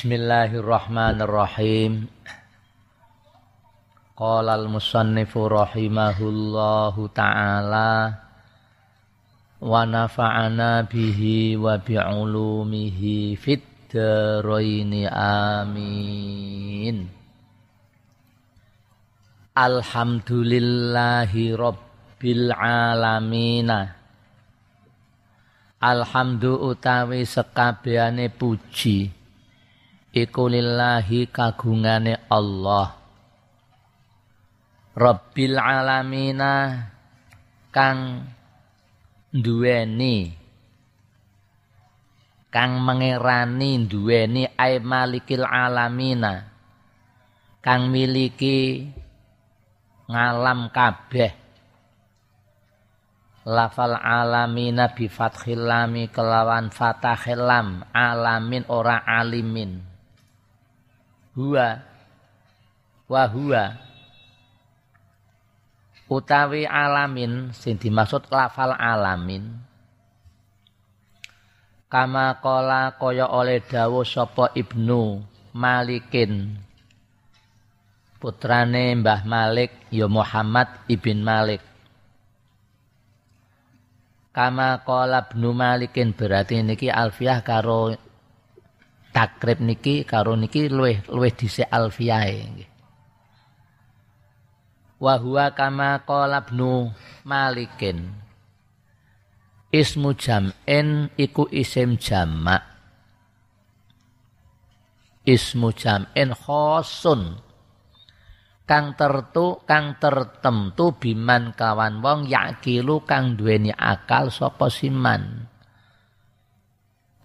Bismillahirrahmanirrahim. 0.00 2.08
Qala 4.16 4.56
al-musannifu 4.56 5.44
rahimahullahu 5.44 7.12
ta'ala 7.12 8.16
wa 9.60 9.84
nafa'ana 9.84 10.88
bihi 10.88 11.60
wa 11.60 11.76
bi'ulumihi 11.76 13.36
fid 13.36 13.60
daraini 13.92 15.04
amin. 15.04 17.04
Alhamdulillahi 19.52 21.60
rabbil 21.60 22.48
alamina. 22.56 24.00
Alhamdu 25.76 26.72
utawi 26.72 27.28
sekabehane 27.28 28.32
puji 28.32 29.19
iku 30.10 30.50
lillahi 30.50 31.30
kagungane 31.30 32.26
Allah. 32.26 32.98
Rabbil 34.90 35.56
alamina 35.56 36.54
kang 37.70 38.26
duweni 39.30 40.34
kang 42.50 42.82
mengerani 42.82 43.86
duweni 43.86 44.50
ay 44.58 44.82
malikil 44.82 45.46
alamina 45.46 46.50
kang 47.62 47.94
miliki 47.94 48.90
ngalam 50.10 50.74
kabeh. 50.74 51.38
Lafal 53.40 53.96
alamina 53.96 54.92
bi 54.92 55.08
fathil 55.08 55.64
kelawan 56.12 56.68
fathil 56.68 57.40
lam 57.40 57.86
alamin 57.94 58.68
ora 58.68 59.00
alimin 59.06 59.89
huwa 61.34 61.82
wa 63.10 63.22
huwa 63.26 63.64
utawi 66.10 66.66
alamin 66.66 67.54
sing 67.54 67.78
dimaksud 67.78 68.26
lafal 68.34 68.74
alamin. 68.74 69.62
Kama 71.90 72.38
kola 72.38 72.94
kaya 72.98 73.26
oleh 73.30 73.62
dawuh 73.66 74.06
sapa 74.06 74.54
ibnu 74.54 75.22
malikin. 75.54 76.54
Putrane 78.20 78.94
Mbah 79.00 79.24
Malik 79.24 79.72
ya 79.90 80.06
Muhammad 80.06 80.68
ibn 80.86 81.24
Malik. 81.24 81.64
Kama 84.30 84.86
kola 84.86 85.26
ibnu 85.26 85.50
Malikin 85.50 86.14
berarti 86.14 86.62
niki 86.62 86.86
alfiah 86.92 87.42
karo 87.42 87.96
takrib 89.10 89.58
niki 89.58 90.06
karo 90.06 90.38
niki 90.38 90.70
luwih 90.70 91.02
luwih 91.10 91.34
dhisik 91.34 91.66
alfiyahe 91.66 92.38
nggih. 92.50 92.70
Wa 95.00 95.16
huwa 95.18 95.50
kama 95.56 96.04
qala 96.06 96.44
Ibnu 96.44 96.92
Malikin. 97.26 98.12
Ismu 99.70 100.18
jam'in 100.18 101.14
iku 101.14 101.46
isim 101.48 101.96
jamak. 101.96 102.62
Ismu 105.24 105.70
jam'in 105.72 106.34
khosun. 106.34 107.38
Kang 108.66 108.94
tertu 108.94 109.66
kang 109.66 109.98
tertentu 109.98 110.94
biman 110.94 111.58
kawan 111.58 111.98
wong 111.98 112.30
yakilu 112.30 113.02
kang 113.02 113.34
duweni 113.34 113.74
akal 113.74 114.30
sapa 114.30 114.70
siman 114.70 115.49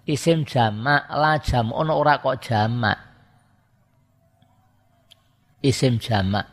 isim 0.06 0.46
jamak 0.46 1.10
la 1.10 1.42
jamun 1.42 1.90
ora 1.90 2.22
kok 2.22 2.38
jamak. 2.42 2.98
Isim 5.66 5.98
jamak. 5.98 6.46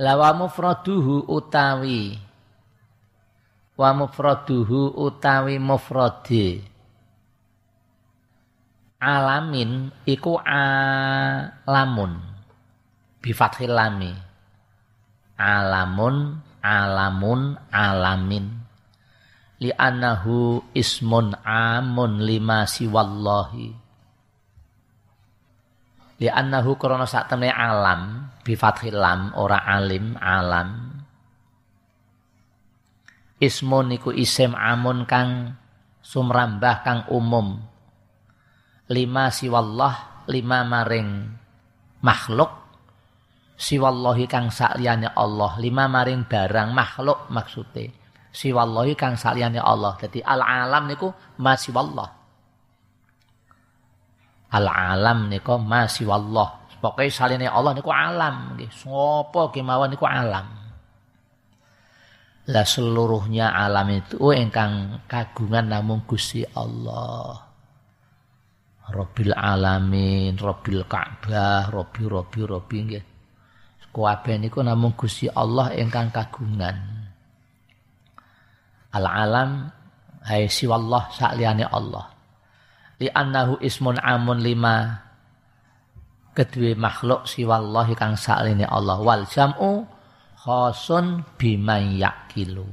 Lawa 0.00 0.36
mufraduhu 0.36 1.28
utawi 1.28 2.20
wa 3.80 3.90
mufraduhu 3.96 4.92
utawi 4.96 5.56
mufradi. 5.56 6.60
Alamin 9.00 9.88
iku 10.04 10.36
alamun 10.44 12.20
bi 13.24 13.32
fathil 13.32 13.72
lami. 13.72 14.12
Alamun 15.40 16.36
alamun 16.60 17.56
alamin 17.72 18.59
li'annahu 19.60 20.72
ismun 20.72 21.36
amun 21.44 22.24
lima 22.24 22.64
siwallahi. 22.64 23.68
Li'annahu 26.20 26.76
krana 26.80 27.04
sak 27.04 27.32
temne 27.32 27.52
alam 27.52 28.32
bi 28.44 28.56
ora 29.36 29.58
alim 29.68 30.16
alam. 30.16 31.00
Ismun 33.40 33.88
niku 33.88 34.12
isim 34.12 34.52
amun 34.52 35.08
kang 35.08 35.56
sumrambah 36.04 36.76
kang 36.84 37.00
umum. 37.08 37.56
Lima 38.90 39.32
siwallah 39.32 40.24
lima 40.28 40.60
maring 40.64 41.08
makhluk. 42.04 42.52
Siwallahi 43.60 44.24
kang 44.24 44.48
sakliyane 44.48 45.12
Allah 45.12 45.56
lima 45.60 45.84
maring 45.84 46.24
barang 46.24 46.72
makhluk 46.72 47.28
maksudnya 47.28 47.99
siwallahi 48.30 48.94
kang 48.94 49.18
saliyane 49.18 49.58
Allah. 49.58 49.98
Jadi 49.98 50.22
al-alam 50.22 50.86
niku 50.86 51.10
ma 51.42 51.54
siwallah. 51.58 52.08
Al-alam 54.50 55.30
niku 55.30 55.54
ma 55.58 55.86
siwallah. 55.86 56.78
Pokoke 56.80 57.12
saliyane 57.12 57.46
Allah 57.50 57.76
niku 57.76 57.92
alam 57.92 58.56
nggih. 58.56 58.70
Sapa 58.72 59.52
kemawon 59.52 59.92
niku 59.92 60.06
alam. 60.08 60.46
Lah 62.50 62.66
seluruhnya 62.66 63.52
alam 63.52 63.86
itu 63.94 64.32
ingkang 64.32 65.04
kagungan 65.06 65.70
namung 65.70 66.02
Gusti 66.08 66.42
Allah. 66.56 67.46
Rabbil 68.90 69.30
alamin, 69.30 70.34
Rabbil 70.34 70.82
Ka'bah, 70.90 71.70
Rabbi 71.70 72.02
Rabbi 72.10 72.40
Rabbi 72.42 72.78
nggih. 72.90 73.04
Kabeh 73.90 74.38
niku 74.38 74.62
namung 74.62 74.94
Gusti 74.94 75.26
Allah 75.26 75.74
ingkang 75.74 76.14
kagungan 76.14 76.99
al-alam 78.94 79.70
hai 80.26 80.46
siwallah 80.50 81.10
sakliyane 81.14 81.66
Allah. 81.66 82.10
Li 83.00 83.08
annahu 83.08 83.58
ismun 83.62 83.96
amun 83.98 84.38
lima. 84.42 85.06
Kedua 86.30 86.76
makhluk 86.78 87.26
siwallahi 87.26 87.96
kang 87.98 88.14
sakliyane 88.14 88.66
Allah. 88.68 89.00
Wal 89.00 89.24
jam'u 89.26 89.86
khosun 90.44 91.24
biman 91.40 91.96
yakilu. 91.96 92.68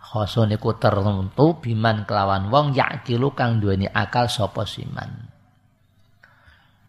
Khosun 0.00 0.50
iku 0.50 0.74
tertentu 0.74 1.62
biman 1.62 2.02
kelawan 2.02 2.50
wong 2.50 2.74
yakilu 2.74 3.30
kang 3.36 3.62
duweni 3.62 3.86
akal 3.86 4.26
sapa 4.26 4.66
siman. 4.66 5.30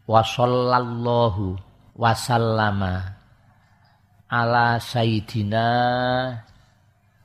Wa 0.10 0.26
sallallahu 0.26 1.60
wasallama 1.96 3.14
ala 4.32 4.80
sayyidina 4.82 5.68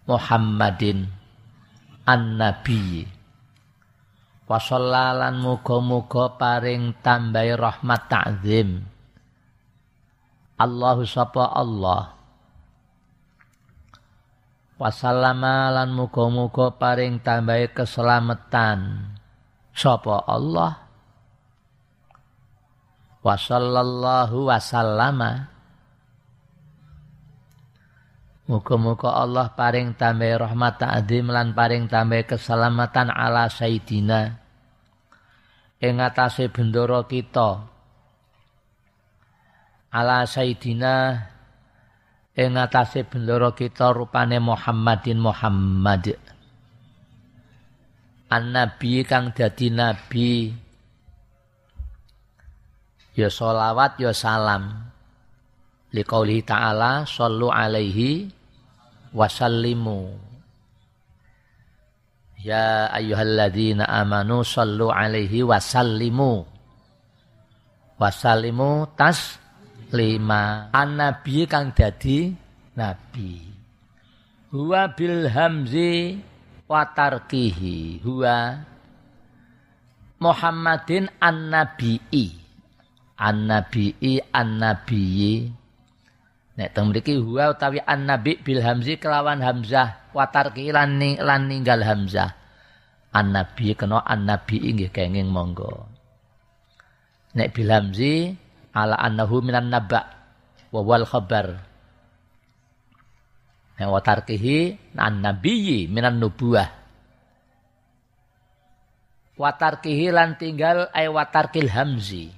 Muhammadin 0.07 1.11
an-nabi. 2.07 3.03
Wasallalan 4.47 5.43
muga-muga 5.43 6.39
paring 6.39 6.95
tambahi 7.03 7.59
rahmat 7.59 8.07
ta'zim. 8.07 8.87
Allahu 10.63 11.03
sapa 11.03 11.51
Allah. 11.51 12.15
Wasallama 14.79 15.75
lan 15.75 15.91
muga-muga 15.91 16.71
paring 16.79 17.19
tambahi 17.19 17.75
keselamatan. 17.75 19.11
Sapa 19.75 20.23
Allah? 20.31 20.87
Wasallallahu 23.27 24.47
wasallama 24.47 25.56
Muga-muga 28.47 29.11
Allah 29.27 29.51
paring 29.59 29.99
tambah 29.99 30.39
rahmat 30.39 30.79
ta'zim 30.79 31.35
lan 31.35 31.51
paring 31.51 31.91
tambah 31.91 32.31
keselamatan 32.31 33.11
ala 33.11 33.51
sayyidina. 33.51 34.39
Ing 35.83 35.99
atase 35.99 36.47
bendoro 36.47 37.11
kita. 37.11 37.67
Ala 39.91 40.23
sayyidina 40.31 40.95
ing 42.39 42.55
atase 42.55 43.03
bendoro 43.03 43.51
kita 43.51 43.91
rupane 43.91 44.39
Muhammadin 44.39 45.19
Muhammad. 45.19 46.15
An-nabi 48.31 49.03
kang 49.03 49.35
dadi 49.35 49.75
nabi. 49.75 50.55
Ya 53.19 53.27
solawat 53.27 53.99
ya 53.99 54.15
salam. 54.15 54.87
Liqaulihi 55.91 56.47
ta'ala 56.47 57.09
sallu 57.09 57.51
alaihi 57.51 58.36
wasallimu 59.17 60.27
Ya 62.47 62.87
ayyuhalladzina 62.95 63.91
amanu 63.91 64.47
sallu 64.47 64.95
alaihi 64.95 65.43
wasallimu. 65.43 66.47
Wasallimu 67.99 68.95
tas 68.95 69.43
lima. 69.91 70.71
An 70.71 70.95
nabi 70.95 71.43
kang 71.51 71.75
dadi 71.75 72.31
nabi. 72.79 73.43
Huwa 74.55 74.95
bil 74.95 75.27
hamzi 75.27 76.23
watarkihi. 76.71 78.07
Huwa 78.07 78.63
Muhammadin 80.23 81.11
an-nabi'i. 81.19 82.31
An-nabi'i 83.19 84.23
an-nabiyyi. 84.31 85.51
Nek 86.57 86.73
teng 86.73 86.89
mriki 86.89 87.21
huwa 87.21 87.53
utawi 87.53 87.85
an-nabi 87.85 88.41
bil 88.41 88.65
hamzi 88.65 88.97
kelawan 88.97 89.45
hamzah 89.45 90.09
watarki 90.17 90.73
lan 90.73 90.97
lan 91.21 91.53
ninggal 91.53 91.85
hamzah. 91.85 92.33
An-nabi 93.13 93.77
kena 93.77 94.01
an-nabi 94.01 94.61
nggih 94.73 94.89
kenging 94.89 95.29
monggo. 95.29 95.85
Nek 97.37 97.53
bil 97.53 97.69
hamzi 97.69 98.33
ala 98.73 98.97
annahu 98.97 99.45
minan 99.45 99.69
naba 99.69 100.01
wa 100.73 100.81
wal 100.81 101.05
khabar. 101.05 101.61
Nek 103.77 103.89
watarkihi 103.93 104.97
an-nabiyyi 104.97 105.93
minan 105.93 106.17
nubuwah 106.17 106.87
watarkihi 109.37 110.09
lan 110.13 110.41
tinggal 110.41 110.89
ay 110.97 111.13
watarkil 111.13 111.69
hamzi 111.69 112.33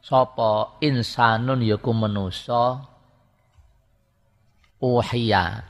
sapa 0.00 0.80
insanun 0.80 1.60
yaku 1.64 1.92
manusa 1.92 2.80
uhiya. 4.80 5.64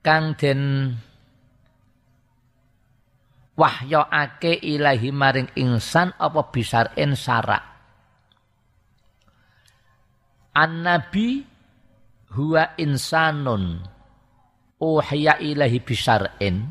Kang 0.00 0.38
den 0.38 0.94
ake 3.56 4.52
ilahi 4.60 5.08
maring 5.10 5.48
insan 5.56 6.12
apa 6.20 6.52
bisar 6.52 6.92
sara 7.16 7.58
an 10.56 10.72
nabi 10.84 11.44
huwa 12.32 12.76
insanun. 12.80 13.84
Uhiya 14.76 15.40
ilahi 15.40 15.80
bisar'in 15.80 16.68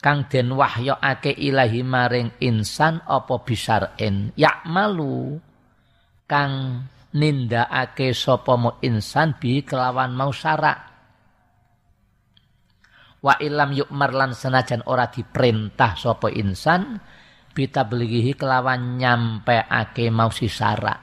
kang 0.00 0.26
den 0.32 0.56
wahyokake 0.56 1.36
ilahi 1.36 1.84
maring 1.84 2.32
insan 2.40 3.04
apa 3.04 3.44
bisaren 3.44 4.32
yakmalu 4.32 5.36
kang 6.24 6.84
nindakake 7.12 8.14
sapa 8.14 8.54
mu 8.56 8.80
insan 8.80 9.36
bi 9.36 9.60
kelawan 9.66 10.14
mau 10.14 10.30
syarak. 10.30 10.88
Wa 13.20 13.36
ilam 13.36 13.76
yukmar 13.76 14.16
lan 14.16 14.32
senajan 14.32 14.88
ora 14.88 15.12
diperintah 15.12 15.92
sapa 16.00 16.32
insan 16.32 16.96
bita 17.52 17.84
belihi 17.84 18.32
kelawan 18.32 18.96
nyampe 18.96 19.60
ake 19.68 20.08
mau 20.08 20.32
si 20.32 20.48
syarak. 20.48 21.00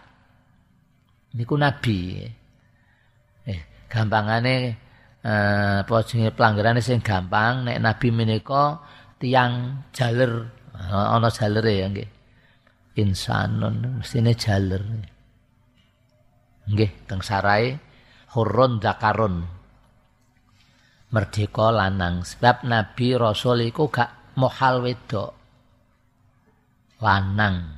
Niku 1.38 1.54
nabi. 1.54 2.26
Eh 3.46 3.86
gampangane 3.86 4.87
eh 5.26 5.82
apa 5.82 5.96
jenenge 6.06 6.34
pelanggarane 6.36 6.82
sing 6.82 7.02
gampang 7.02 7.66
nek 7.66 7.78
nabi 7.82 8.08
menika 8.14 8.82
tiang 9.18 9.84
jaler. 9.94 10.54
Ana 10.78 11.34
jalere 11.34 11.74
ya 11.74 11.88
nggih. 11.90 12.10
Insanun 13.02 14.02
mestine 14.02 14.38
jaler. 14.38 14.84
Nggih 16.70 16.92
teng 17.10 17.22
sarai 17.26 17.74
hurun 18.38 18.78
zakarun 18.78 19.58
merdeka 21.12 21.74
lanang. 21.74 22.22
Sebab 22.22 22.68
nabi 22.68 23.16
rasul 23.16 23.66
iku 23.66 23.90
gak 23.90 24.36
mohal 24.38 24.84
wedok. 24.84 25.32
Lanang. 27.02 27.78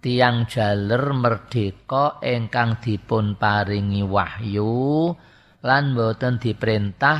Tiang 0.00 0.48
jaler 0.48 1.12
merdeka 1.12 2.24
ingkang 2.24 2.80
dipun 2.80 3.36
paringi 3.36 4.00
wahyu 4.00 5.12
lan 5.60 5.92
boten 5.92 6.40
diperintah 6.40 7.18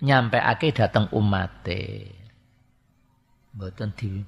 nyampeake 0.00 0.72
dateng 0.72 1.12
umate. 1.12 1.82
Boten 3.52 3.92
di 3.92 4.22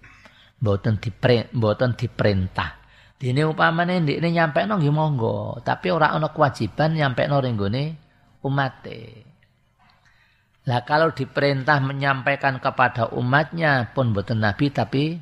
boten 0.61 1.01
dipre, 1.01 1.49
boten 1.55 1.97
diperintah. 1.97 2.81
Dene 3.21 3.45
upamane 3.45 4.01
ndekne 4.01 4.33
nyampekno 4.33 4.81
nggih 4.81 4.97
monggo, 4.97 5.61
tapi 5.61 5.93
ora 5.93 6.13
ana 6.17 6.33
kewajiban 6.33 6.97
nyampekno 6.97 7.37
ring 7.41 7.57
gone 7.57 7.85
umate. 8.45 9.29
Lah 10.65 10.85
kalau 10.85 11.13
diperintah 11.13 11.81
menyampaikan 11.81 12.61
kepada 12.61 13.13
umatnya 13.17 13.93
pun 13.93 14.13
boten 14.13 14.45
nabi 14.45 14.73
tapi 14.73 15.21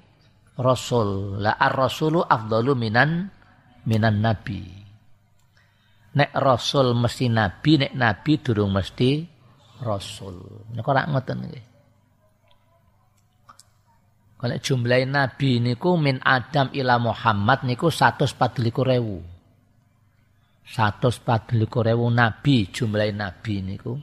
rasul. 0.59 1.39
La 1.43 1.55
ar-rasulu 1.59 2.23
afdalu 2.23 2.75
minan 2.75 3.31
minan 3.87 4.19
nabi 4.23 4.78
nek 6.19 6.35
rasul 6.35 6.99
mesti 6.99 7.31
nabi 7.31 7.87
nek 7.87 7.93
nabi 7.95 8.33
durung 8.43 8.75
mesti 8.75 9.23
rasul 9.87 10.67
nek 10.75 10.83
ora 10.83 11.07
ngoten 11.07 11.39
nggih 11.47 11.69
kalau 14.39 14.55
jumlah 14.55 15.03
nabi 15.03 15.59
niku 15.59 15.99
min 15.99 16.23
Adam 16.23 16.71
ila 16.71 17.03
Muhammad 17.03 17.67
niku 17.67 17.91
144 17.91 18.87
ribu. 18.87 19.19
144 20.63 21.59
ribu 21.91 22.07
nabi 22.07 22.71
jumlah 22.71 23.11
nabi 23.11 23.67
niku. 23.67 23.99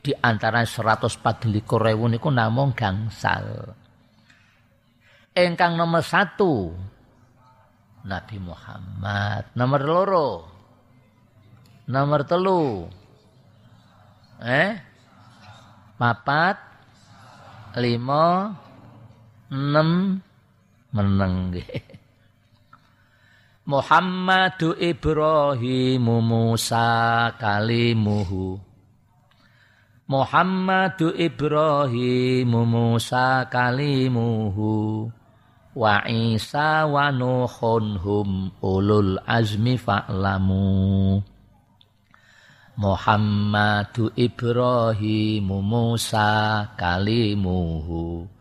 di 0.00 0.12
antara 0.20 0.64
144 0.68 1.64
ribu 1.64 2.04
niku 2.12 2.28
namung 2.28 2.76
gangsal. 2.76 3.72
Engkang 5.32 5.80
nomor 5.80 6.04
satu 6.04 6.74
Nabi 8.04 8.36
Muhammad. 8.36 9.54
Nomor 9.56 9.80
loro 9.80 10.30
nomor 11.90 12.22
telu 12.22 12.86
eh? 14.46 14.78
Papat 15.98 16.56
lima 17.76 18.54
enam 19.50 20.22
meneng. 20.94 21.58
Muhammadu 23.66 24.78
Ibrahim 24.78 26.06
Musa 26.06 27.30
kalimuhu. 27.34 28.58
Muhammadu 30.10 31.14
Ibrahim 31.14 32.50
Musa 32.50 33.46
kalimuhu. 33.50 35.06
Wa 35.70 36.02
Isa 36.06 36.82
wa 36.86 37.14
Nuhun 37.14 37.94
hum 37.98 38.50
ulul 38.58 39.22
azmi 39.22 39.78
fa'lamu. 39.78 41.22
Muhammadu 42.74 44.10
Ibrahim 44.18 45.46
Musa 45.46 46.66
kalimuhu 46.74 48.39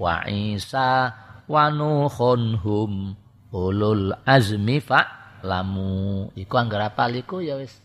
wa 0.00 0.24
Isa 0.24 1.12
wa 1.44 1.64
Nuhun 1.68 2.56
hum 2.56 2.92
ulul 3.52 4.16
azmi 4.24 4.80
fa 4.80 5.36
lamu. 5.44 6.32
Iku 6.32 6.54
anggere 6.56 6.88
apal 6.88 7.20
iku 7.20 7.44
ya 7.44 7.60
wis 7.60 7.76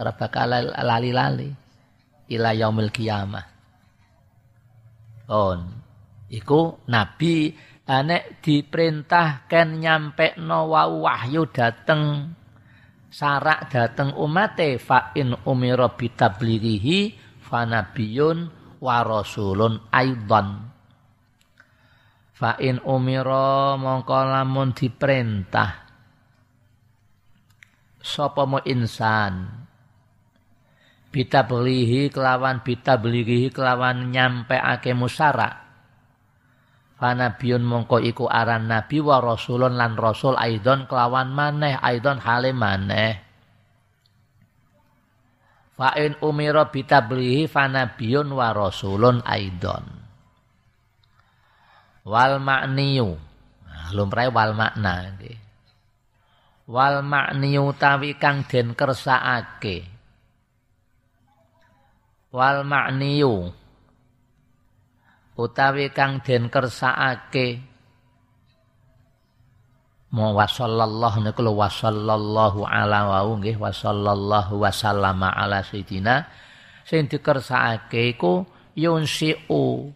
ora 0.00 0.16
bakal 0.16 0.72
lali-lali. 0.72 1.52
Ila 2.32 2.56
yaumil 2.56 2.88
kiamah 2.88 3.44
on. 5.28 5.60
Iku 6.28 6.88
nabi 6.88 7.68
Anek 7.88 8.44
diperintah 8.44 9.48
ken 9.48 9.80
nyampe 9.80 10.36
no 10.44 10.68
wahyu 10.68 11.48
dateng 11.48 12.36
sarak 13.08 13.72
dateng 13.72 14.12
umate 14.12 14.76
fa 14.76 15.16
in 15.16 15.32
umira 15.48 15.96
bitablighihi 15.96 17.16
fa 17.40 17.64
nabiyun 17.64 18.52
wa 18.84 19.00
rasulun 19.00 19.88
aidan 19.88 20.68
fa 22.38 22.54
in 22.62 22.78
umira 22.86 23.74
mongko 23.74 24.14
lamun 24.14 24.70
diperintah 24.70 25.90
sapa 27.98 28.46
mo 28.46 28.62
insan 28.62 29.66
bitablihi 31.10 32.14
kelawan 32.14 32.62
bitablihi 32.62 33.50
kelawan 33.50 34.14
nyampe 34.14 34.54
ake 34.54 34.94
musara 34.94 35.68
Fanabiyun 36.98 37.62
mongko 37.62 38.02
iku 38.02 38.26
aran 38.26 38.66
nabi 38.66 38.98
wa 38.98 39.22
rasulun 39.22 39.78
lan 39.78 39.94
rasul 39.94 40.34
aidon 40.34 40.90
kelawan 40.90 41.30
maneh 41.30 41.78
aidon 41.78 42.18
hale 42.18 42.50
maneh. 42.50 43.22
Fa 45.78 45.94
in 45.94 46.18
umira 46.18 46.74
bitablihi 46.74 47.46
fanabiyun 47.46 48.34
wa 48.34 48.50
rasulun 48.50 49.22
aidon. 49.22 49.97
Wal 52.08 52.40
makniyu. 52.40 53.20
Nah, 53.68 53.88
lumrahe 53.92 54.32
wal 54.32 54.56
makna 54.56 55.12
nggih. 55.12 55.36
Wal 56.64 57.04
makniyu 57.04 57.68
tawi 57.76 58.16
kang 58.16 58.48
den 58.48 58.72
kersakake. 58.72 59.84
Wal 62.32 62.64
makniyu 62.64 63.52
utawi 65.38 65.94
kang 65.94 66.18
den 66.20 66.50
kersakake 66.50 67.62
Mo 70.08 70.32
wasallallahu 70.32 71.20
niku 71.20 71.44
lho 71.44 71.52
wasallallahu 71.52 72.64
ala 72.64 73.12
wa 73.12 73.20
nggih 73.36 73.60
wasallallahu 73.60 74.56
wasallama 74.56 75.28
ala 75.28 75.60
sayidina 75.60 76.24
sing 76.88 77.12
dikersakake 77.12 78.16
iku 78.16 78.48
yunsiu 78.72 79.92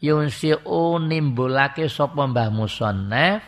yunsiu 0.00 0.98
nimbulake 1.00 1.86
sapa 1.86 2.24
Mbah 2.26 2.48
Musannaf 2.50 3.44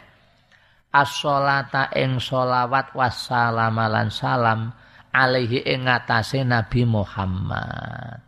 as-sholata 0.93 1.89
ing 1.97 2.21
sholawat 2.21 2.93
wassalama 2.93 3.89
lan 3.89 4.13
salam 4.13 4.77
alaihi 5.13 5.65
ing 5.65 5.89
ngatasé 5.89 6.45
Nabi 6.45 6.85
Muhammad. 6.85 8.21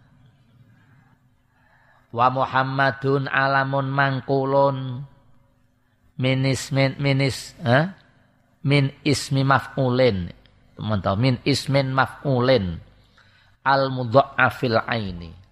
Wa 2.15 2.27
Muhammadun 2.33 3.29
alamun 3.29 3.93
mangkulun 3.93 5.03
minis 6.17 6.71
min 6.71 6.95
minis 6.97 7.53
eh? 7.61 7.91
min 8.65 8.89
ismi 9.03 9.43
maf'ulin 9.43 10.31
teman 10.79 11.01
min 11.19 11.35
ismin 11.43 11.91
maf'ulin 11.91 12.79
al 13.67 13.91
mudha'afil 13.91 14.79
aini 14.87 15.44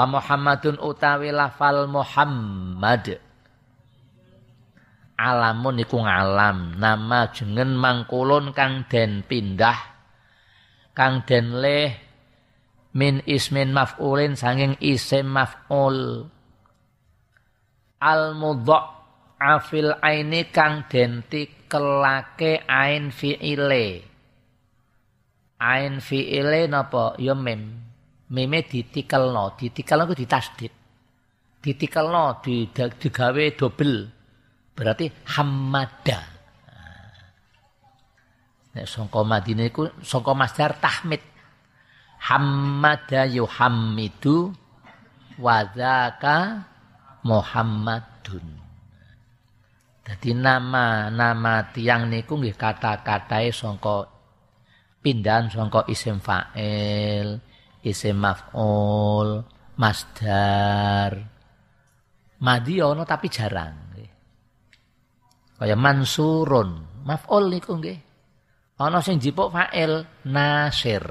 wa 0.00 0.16
Muhammadun 0.16 0.80
utawi 0.80 1.28
lafal 1.28 1.84
Muhammad. 1.84 3.20
Alamun 5.20 5.76
iku 5.76 6.00
ngalam. 6.00 6.80
Nama 6.80 7.28
jengen 7.36 7.76
mangkulun 7.76 8.56
kang 8.56 8.88
den 8.88 9.20
pindah 9.28 9.76
kang 10.96 11.20
den 11.28 11.60
leh 11.60 11.92
min 12.96 13.20
ismin 13.28 13.76
maf'ulin 13.76 14.40
sanging 14.40 14.80
isim 14.80 15.28
maf'ul. 15.28 16.24
Al 18.00 18.32
afil 19.36 19.92
aini 20.00 20.48
kang 20.48 20.88
denti 20.88 21.68
kelake 21.68 22.64
ain 22.64 23.12
fi'ile. 23.12 24.08
Ain 25.60 26.00
fi'ile 26.00 26.64
napa? 26.72 27.20
Ya 27.20 27.36
mim 27.36 27.89
mime 28.30 28.66
ditikelno. 28.66 29.58
Ditikelno 29.58 30.04
ku 30.10 30.14
ditasdid 30.14 30.72
ditikelno 31.60 32.40
digawe 32.72 33.44
dobel. 33.54 33.94
Berarti 34.72 35.12
hamada 35.36 36.20
nek 38.70 38.86
sangka 38.86 39.20
madine 39.26 39.68
iku 39.68 39.84
sangka 40.00 40.32
masdar 40.32 40.80
tahmid. 40.80 41.20
Hammada 42.20 43.24
yuhammidu 43.24 44.52
wadzaka 45.40 46.68
Muhammadun. 47.24 48.60
Jadi 50.04 50.30
nama-nama 50.36 51.64
tiang 51.72 52.12
niku 52.12 52.36
nggih 52.36 52.56
kata-katae 52.56 53.48
sangka 53.52 54.04
pindahan 55.00 55.48
sangka 55.48 55.88
isim 55.88 56.20
fa'il, 56.20 57.40
isim 57.84 58.20
maf'ul, 58.20 59.44
masdar. 59.80 61.12
Madi 62.40 62.80
ono 62.80 63.04
tapi 63.04 63.28
jarang. 63.28 63.90
Kaya 65.60 65.76
mansurun, 65.76 67.04
maf'ul 67.04 67.52
niku 67.52 67.76
nggih. 67.76 68.00
Ana 68.80 69.04
sing 69.04 69.20
jipuk 69.20 69.52
fa'il 69.52 70.24
nasir. 70.24 71.04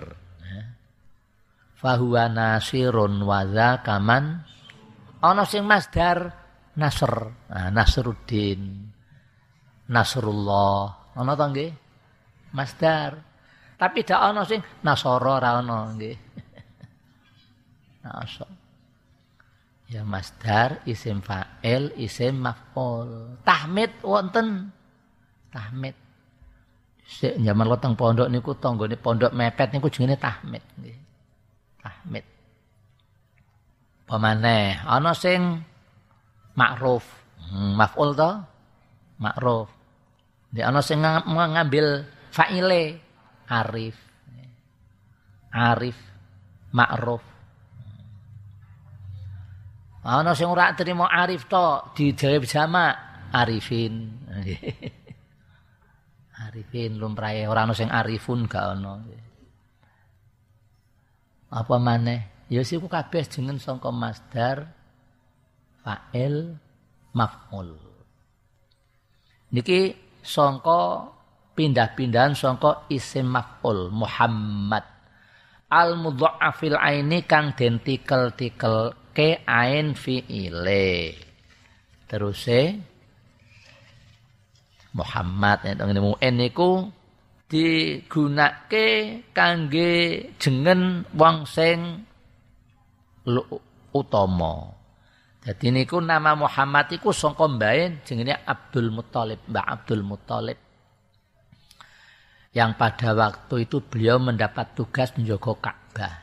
Fahuwa 1.78 2.26
nasirun 2.34 3.22
wa 3.22 3.46
kaman 3.78 4.42
ana 5.22 5.44
sing 5.46 5.70
masdar 5.70 6.34
nasr. 6.82 7.14
Nah, 7.46 7.70
nasruddin. 7.70 8.90
Nasrullah. 9.86 11.14
Ana 11.14 11.38
to 11.38 11.46
nggih? 11.46 11.72
Masdar. 12.58 13.22
Tapi 13.78 14.02
dak 14.02 14.18
ana 14.18 14.42
sing 14.50 14.66
nasara 14.82 15.38
ra 15.38 15.62
ana 15.62 15.94
nggih 15.94 16.18
nasr 18.04 18.50
ya 19.90 20.06
masdar 20.06 20.86
isim 20.86 21.20
fa'il 21.20 21.92
isim 21.98 22.40
maf'ul 22.40 23.42
tahmid 23.42 23.90
wonten 24.06 24.70
tahmid 25.50 25.98
sik 27.10 27.42
zaman 27.42 27.66
weteng 27.66 27.98
pondok 27.98 28.30
niku 28.30 28.54
tanggane 28.54 28.96
pondok 28.96 29.34
mepet 29.34 29.74
niku 29.74 29.90
jenenge 29.90 30.22
tahmid 30.22 30.62
nggih 30.78 31.10
Ahmed. 31.84 32.26
Pemane 34.10 34.82
ana 34.84 35.14
sing 35.14 35.62
makruf, 36.58 37.06
hmm, 37.50 37.78
maf'ul 37.78 38.18
to? 38.18 38.32
Makruf. 39.22 39.70
Di 40.50 40.66
ana 40.66 40.82
sing 40.82 41.06
ngambil 41.06 42.10
fa'ile 42.34 42.98
arif. 43.46 43.96
Arif 45.54 45.98
makruf. 46.74 47.22
Ana 50.00 50.32
sing 50.32 50.48
ora 50.48 50.72
trimo 50.72 51.04
arif 51.04 51.52
to 51.52 51.92
dijawab 51.92 52.48
sama 52.48 52.96
arifin. 53.36 54.08
arifin 56.48 56.96
lumrahe. 56.96 57.44
Ora 57.52 57.68
ana 57.68 57.76
sing 57.76 57.92
arifun 57.92 58.48
gak 58.48 58.80
ana. 58.80 59.04
Apa 61.52 61.76
maneh? 61.76 62.48
Ya 62.48 62.64
siku 62.64 62.88
kabeh 62.88 63.28
jeneng 63.28 63.60
sangka 63.60 63.92
masdar 63.92 64.72
fa'il 65.84 66.56
maf'ul. 67.14 67.76
Niki 69.54 69.94
sangka 70.24 71.12
pindah-pindahan 71.54 72.34
sangka 72.40 72.88
isim 72.88 73.30
maf'ul 73.30 73.92
Muhammad. 73.92 74.88
Al 75.70 76.00
mudha'afil 76.00 76.80
aini 76.80 77.28
kang 77.30 77.54
den 77.54 77.78
tikel-tikel 77.84 78.99
ke 79.20 79.44
ain 79.44 79.92
fi'ile 80.00 81.12
terus 82.08 82.48
Muhammad 84.96 85.60
nek 85.68 86.32
niku 86.32 86.88
digunake 87.52 88.88
kangge 89.36 89.92
jengen 90.40 91.04
wong 91.20 91.44
sing 91.44 92.08
utama. 93.92 94.72
Jadi 95.44 95.68
niku 95.68 96.00
nama 96.00 96.40
Muhammad 96.40 96.88
iku 96.88 97.12
sangka 97.12 97.44
mbae 97.44 98.08
jenenge 98.08 98.40
Abdul 98.48 98.88
Muthalib, 98.88 99.44
Mbah 99.52 99.66
Abdul 99.68 100.02
Muthalib. 100.08 100.60
Yang 102.56 102.72
pada 102.80 103.12
waktu 103.20 103.68
itu 103.68 103.84
beliau 103.84 104.16
mendapat 104.16 104.80
tugas 104.80 105.12
menjaga 105.20 105.54
Ka'bah. 105.60 106.16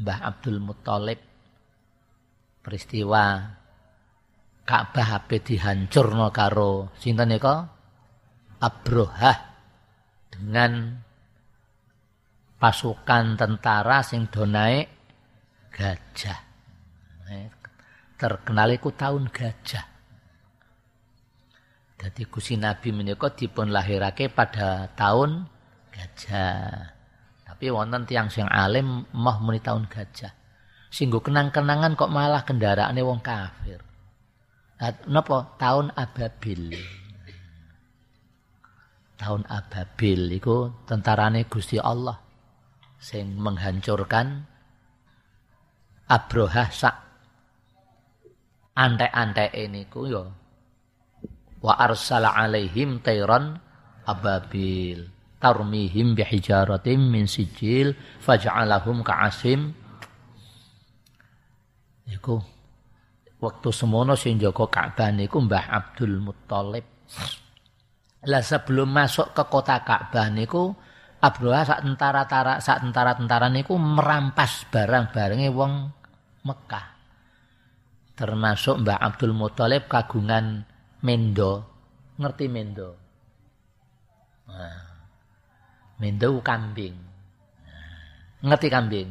Mbah 0.00 0.18
Abdul 0.24 0.58
Muthalib 0.64 1.29
peristiwa 2.60 3.56
Ka'bah 4.70 5.18
habis 5.18 5.42
dihancurno 5.42 6.30
karo 6.30 6.94
sinten 6.94 7.34
nika? 7.34 7.66
Abrohah 8.60 9.38
dengan 10.30 10.94
pasukan 12.60 13.34
tentara 13.34 14.04
sing 14.06 14.30
do 14.30 14.46
naik 14.46 14.86
gajah. 15.74 16.38
Terkenal 18.20 18.76
iku 18.76 18.92
tahun 18.92 19.32
gajah. 19.32 19.84
Jadi 22.00 22.22
Gusti 22.28 22.56
Nabi 22.56 22.92
menika 22.92 23.32
dipun 23.32 23.72
lahirake 23.72 24.28
pada 24.28 24.92
tahun 24.92 25.48
gajah. 25.90 26.94
Tapi 27.48 27.66
wonten 27.72 28.06
tiang 28.06 28.28
sing 28.28 28.46
alim 28.46 29.08
mah 29.12 29.36
muni 29.40 29.60
tahun 29.60 29.88
gajah. 29.88 30.39
Singgo 30.90 31.22
kenang-kenangan 31.22 31.94
kok 31.94 32.10
malah 32.10 32.42
kendaraane 32.42 32.98
wong 33.00 33.22
kafir. 33.22 33.78
Nah, 34.82 34.92
napa? 35.06 35.54
Tahun 35.54 35.94
Ababil. 35.94 36.74
Tahun 39.14 39.42
Ababil 39.46 40.20
iku 40.34 40.84
tentarane 40.84 41.46
Gusti 41.46 41.78
Allah 41.78 42.18
sing 43.00 43.38
menghancurkan 43.40 44.44
Abrohah 46.10 46.68
sak 46.74 46.96
antek-antek 48.74 49.54
ini 49.54 49.86
ku 49.86 50.10
yo 50.10 50.26
wa 51.60 51.76
arsala 51.76 52.34
alaihim 52.34 52.98
tayran 53.04 53.60
ababil 54.08 55.06
tarmihim 55.38 56.18
bihijaratim 56.18 56.98
min 56.98 57.28
sijil 57.30 57.94
faj'alahum 58.24 59.04
ka'asim 59.04 59.76
iku 62.10 62.36
waktu 63.40 63.68
semono 63.72 64.18
sing 64.18 64.36
jaga 64.36 64.66
Ka'bah 64.66 65.10
niku 65.14 65.40
Mbah 65.40 65.66
Abdul 65.70 66.20
Muthalib 66.20 66.86
lah 68.20 68.44
sebelum 68.44 68.92
masuk 68.92 69.32
ke 69.32 69.42
kota 69.48 69.80
Ka'bah 69.80 70.28
niku 70.28 70.74
Abdullah 71.20 71.68
sak 71.68 71.84
tentara-tentara 71.84 72.54
sak 72.64 72.80
tentara-tentara 72.80 73.52
niku 73.52 73.76
merampas 73.76 74.64
barang-barangnya 74.72 75.52
wong 75.52 75.72
Mekah. 76.40 76.86
Termasuk 78.16 78.80
Mbah 78.80 78.96
Abdul 79.00 79.36
Muthalib 79.36 79.84
kagungan 79.84 80.64
mendo. 81.04 81.64
Ngerti 82.16 82.48
mendo? 82.48 82.96
Nah, 84.48 84.80
mendo 86.00 86.40
kambing. 86.40 86.96
Nah, 87.64 88.48
ngerti 88.48 88.68
kambing? 88.72 89.08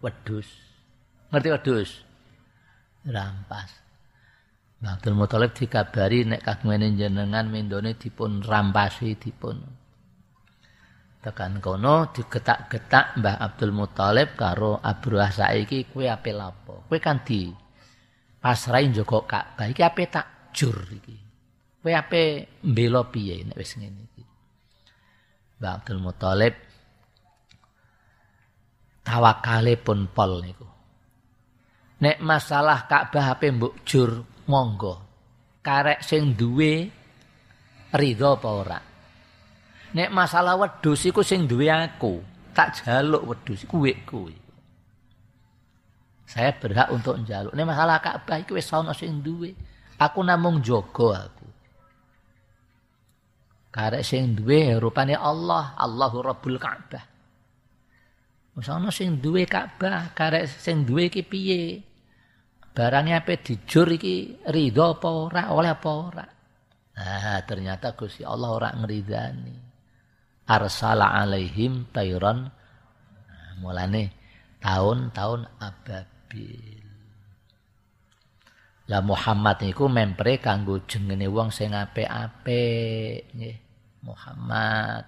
Wedus. 0.00 0.69
Ngerti 1.30 1.48
wedus? 1.54 1.90
Rampas. 3.06 3.70
Abdul 4.80 5.12
Muthalib 5.12 5.52
dikabari 5.52 6.24
nek 6.24 6.40
kagungan 6.40 6.96
jenengan 6.96 7.44
mendone 7.52 8.00
dipun 8.00 8.40
rampasi 8.40 9.12
dipun 9.12 9.60
tekan 11.20 11.60
kono 11.60 12.08
digetak-getak 12.16 13.20
Mbah 13.20 13.36
Abdul 13.44 13.76
Muthalib 13.76 14.40
karo 14.40 14.80
Abdullah 14.80 15.28
saiki 15.28 15.92
kowe 15.92 16.08
ape 16.08 16.32
lapo 16.32 16.88
kowe 16.88 16.96
kan 16.96 17.20
di 17.20 17.52
pasrai 18.40 18.88
njogo 18.88 19.28
Ka'bah 19.28 19.68
iki 19.68 19.84
ape 19.84 20.08
tak 20.08 20.48
jur 20.56 20.80
iki. 20.88 21.16
Kowe 21.84 21.92
ape 21.92 22.48
mbela 22.64 23.04
piye 23.04 23.44
nek 23.44 23.60
wis 23.60 23.76
ngene 23.76 24.00
iki. 24.00 24.24
Mbah 25.60 25.72
Abdul 25.76 26.00
Muthalib 26.00 26.56
tawakale 29.04 29.76
pun 29.76 30.08
pol 30.08 30.40
niku. 30.40 30.79
Nek 32.00 32.16
masalah 32.24 32.88
Ka'bah 32.88 33.36
ape 33.36 33.52
mbok 33.52 33.84
jur 33.84 34.24
monggo. 34.48 34.94
Karek 35.60 36.00
sing 36.00 36.32
duwe 36.32 36.88
ridho 37.92 38.40
apa 38.40 38.48
ora? 38.48 38.80
Nek 39.92 40.08
masalah 40.08 40.56
wedhus 40.56 41.04
iku 41.04 41.20
sing 41.20 41.44
duwe 41.44 41.68
aku, 41.68 42.24
tak 42.56 42.80
jaluk 42.80 43.28
wedhus 43.28 43.68
iku 43.68 43.84
kowe. 44.08 44.34
Saya 46.24 46.56
berhak 46.56 46.88
untuk 46.88 47.20
njaluk. 47.20 47.52
Nek 47.52 47.68
masalah 47.68 48.00
Ka'bah 48.00 48.38
iku 48.40 48.56
wis 48.56 48.70
ana 48.72 48.96
sing 48.96 49.20
duwe. 49.20 49.52
Aku 50.00 50.24
namung 50.24 50.64
jaga 50.64 51.28
aku. 51.28 51.48
Karek 53.68 54.00
sing 54.00 54.32
duwe 54.32 54.80
rupane 54.80 55.12
Allah, 55.18 55.76
Allahu 55.76 56.24
Rabbul 56.24 56.56
Ka'bah. 56.56 57.04
Wis 58.56 58.72
ana 58.72 58.88
sing 58.88 59.20
duwe 59.20 59.44
Ka'bah, 59.44 60.16
karek 60.16 60.48
sing 60.48 60.88
duwe 60.88 61.12
iki 61.12 61.26
piye? 61.26 61.89
Barangnya 62.70 63.26
apa 63.26 63.34
dijur 63.34 63.90
iki 63.90 64.46
ridho 64.46 64.94
apa 64.94 65.08
ora, 65.10 65.42
oleh 65.50 65.70
apa 65.74 65.90
ora. 65.90 66.26
Nah, 67.00 67.40
ternyata 67.42 67.98
Gusti 67.98 68.22
Allah 68.22 68.50
ora 68.54 68.70
ngridani 68.76 69.70
arsala 70.50 71.14
alaihim 71.14 71.86
tayran 71.94 72.46
nah, 72.46 73.52
mulane 73.62 74.10
tahun-tahun 74.58 75.46
ababil. 75.62 76.82
Lah 78.90 79.02
Muhammad 79.06 79.62
niku 79.62 79.86
mempre 79.86 80.42
kanggo 80.42 80.82
jengene 80.82 81.30
wong 81.30 81.54
sing 81.54 81.74
apik-apik 81.74 83.30
nggih. 83.34 83.58
Muhammad. 84.02 85.04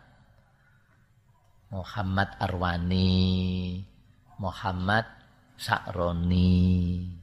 Muhammad 1.74 2.28
Arwani. 2.38 3.82
Muhammad 4.38 5.06
Sakroni 5.58 7.21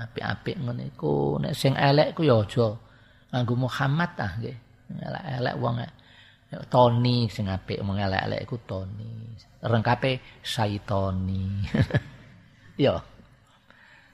apik-apik 0.00 0.56
ngene 0.56 0.96
iku 0.96 1.36
nek 1.36 1.52
sing 1.52 1.76
elek 1.76 2.16
ku 2.16 2.24
ya 2.24 2.40
aja 2.40 2.72
nganggo 3.30 3.54
Muhammad 3.54 4.10
ah 4.16 4.32
nggih 4.40 4.56
elek-elek 4.98 5.54
wong 5.60 5.76
Tony 6.50 7.30
sing 7.30 7.46
apik 7.46 7.78
omong 7.78 8.02
elek-elek 8.02 8.42
iku 8.42 8.58
Tony. 8.66 9.30
Rengkape 9.62 10.42
Saitoni. 10.42 11.62
Yo. 12.84 12.98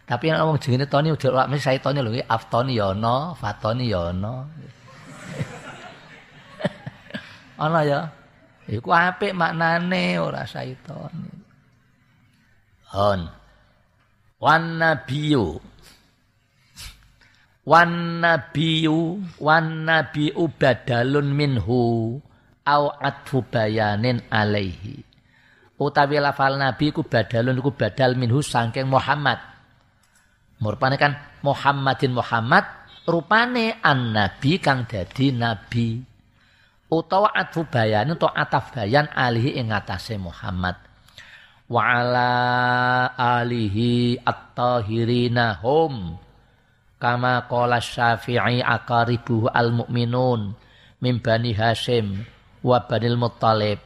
Tapi 0.07 0.25
yang 0.29 0.45
ngomong 0.45 0.61
jenenge 0.61 0.87
Tony 0.87 1.09
udah 1.11 1.31
lak 1.33 1.49
mesti 1.49 1.65
Saitoni 1.65 1.99
lho, 2.05 2.13
Aftoni 2.29 2.77
ya 2.77 2.91
ono, 2.93 3.33
Fatoni 3.33 3.89
ya 3.89 4.13
ono. 4.13 4.35
Ana 7.57 7.81
ya. 7.89 8.01
Iku 8.69 8.93
apik 8.93 9.33
maknane 9.33 10.21
ora 10.21 10.45
Saitoni. 10.45 11.33
Hon. 12.93 13.21
Wan 14.37 14.63
nabiyyu 14.77 15.57
wan 17.67 18.23
nabiyyu 18.23 19.19
wan 19.43 19.83
nabiyyu 19.83 20.47
badalun 20.55 21.35
minhu 21.35 22.17
au 22.63 22.85
atfu 22.95 23.43
bayanin 23.43 24.23
alaihi. 24.31 25.03
Utawi 25.77 26.17
lafal 26.23 26.57
nabi 26.57 26.89
ku 26.95 27.05
badalun 27.05 27.61
ku 27.61 27.75
badal 27.75 28.17
minhu 28.17 28.41
saking 28.41 28.89
Muhammad. 28.89 29.37
Murpane 30.57 30.97
kan 30.97 31.21
Muhammadin 31.45 32.17
Muhammad 32.17 32.65
rupane 33.05 33.77
an 33.85 34.17
nabi 34.17 34.57
kang 34.57 34.89
dadi 34.89 35.37
nabi. 35.37 36.01
Utawa 36.87 37.35
atfu 37.35 37.67
bayan 37.67 38.15
atau 38.15 38.31
ataf 38.31 38.73
bayan 38.73 39.11
alihi 39.11 39.59
ing 39.59 39.75
atase 39.75 40.17
Muhammad. 40.17 40.79
Wa 41.67 41.83
ala 41.83 42.31
alihi 43.43 44.23
at-tahirina 44.23 45.59
hum 45.61 46.15
kama 46.97 47.45
qala 47.49 47.81
Syafi'i 47.81 48.65
aqaribuhu 48.65 49.53
al-mu'minun 49.53 50.57
min 51.01 51.15
Bani 51.21 51.53
Hashim 51.53 52.25
wa 52.65 52.81
Banil 52.85 53.21
Muttalib. 53.21 53.81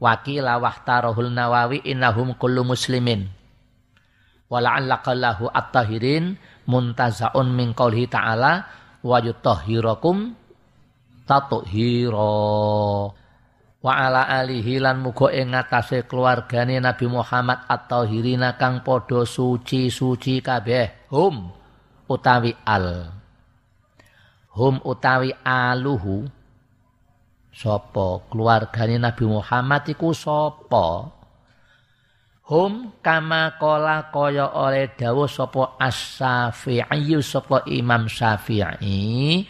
Wakila 0.00 0.56
wahtarahul 0.56 1.28
Nawawi 1.28 1.84
innahum 1.84 2.32
kullu 2.40 2.64
muslimin. 2.64 3.28
Wa 4.48 4.58
la'allaka 4.58 5.12
lahu 5.12 5.52
at-tahirin 5.52 6.40
muntaza'un 6.64 7.52
min 7.52 7.76
qawlihi 7.76 8.08
ta'ala 8.08 8.64
wa 9.04 9.16
yutahhirakum 9.20 10.32
tatuhira. 11.28 12.32
Wa 13.80 13.92
ala 13.96 14.28
alihi 14.40 14.80
lan 14.80 15.04
muga 15.04 15.32
ing 15.36 15.52
ngatasé 15.52 16.08
keluargane 16.08 16.80
Nabi 16.80 17.04
Muhammad 17.04 17.64
at-tahirina 17.68 18.56
kang 18.56 18.80
padha 18.80 19.24
suci-suci 19.28 20.40
kabeh. 20.40 21.12
Hum 21.12 21.59
utawi 22.10 22.50
al. 22.66 23.14
Hum 24.50 24.82
utawi 24.82 25.30
aluhu 25.46 26.26
sapa? 27.54 28.26
Keluargane 28.26 28.98
Nabi 28.98 29.24
Muhammad 29.30 29.86
iku 29.86 30.10
sapa? 30.10 31.14
Hum 32.50 32.98
kama 32.98 33.54
kala 33.62 34.10
kaya 34.10 34.50
oleh 34.50 34.90
dawuh 34.98 35.30
sapa 35.30 35.78
as-Syafi'i 35.78 37.14
sapa 37.22 37.62
Imam 37.70 38.10
Syafi'i 38.10 39.46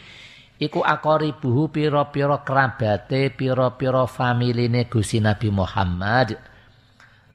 iku 0.60 0.84
akoribuhu 0.84 1.72
pira-pira 1.72 2.44
kerabate 2.44 3.32
pira-pira 3.32 4.04
familine 4.04 4.84
Gusti 4.84 5.16
Nabi 5.16 5.48
Muhammad. 5.48 6.36